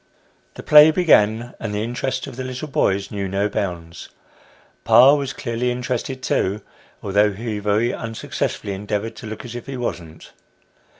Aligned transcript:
The 0.55 0.63
play 0.63 0.89
began, 0.89 1.53
and 1.59 1.75
the 1.75 1.83
interest 1.83 2.25
of 2.25 2.35
the 2.35 2.43
little 2.43 2.67
boys 2.67 3.11
knew 3.11 3.27
no 3.27 3.47
bounds. 3.47 4.09
Pa 4.83 5.13
was 5.13 5.31
clearly 5.31 5.69
interested 5.69 6.23
too, 6.23 6.61
although 7.03 7.33
he 7.33 7.59
very 7.59 7.93
unsuccessfully 7.93 8.73
endeavoured 8.73 9.15
to 9.17 9.27
look 9.27 9.45
as 9.45 9.53
if 9.53 9.67
he 9.67 9.77
wasn't. 9.77 10.31